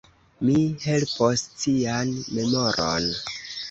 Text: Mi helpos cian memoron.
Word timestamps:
Mi 0.47 0.55
helpos 0.85 1.45
cian 1.61 2.19
memoron. 2.35 3.11